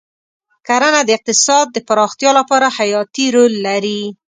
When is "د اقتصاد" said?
1.05-1.65